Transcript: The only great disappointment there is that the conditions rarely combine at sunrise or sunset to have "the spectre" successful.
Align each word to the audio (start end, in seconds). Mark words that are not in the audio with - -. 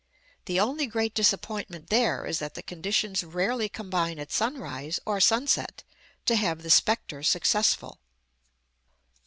The 0.45 0.59
only 0.59 0.87
great 0.87 1.13
disappointment 1.13 1.91
there 1.91 2.25
is 2.25 2.39
that 2.39 2.55
the 2.55 2.63
conditions 2.63 3.23
rarely 3.23 3.69
combine 3.69 4.17
at 4.17 4.31
sunrise 4.31 4.99
or 5.05 5.19
sunset 5.19 5.83
to 6.25 6.35
have 6.37 6.63
"the 6.63 6.71
spectre" 6.71 7.21
successful. 7.21 7.99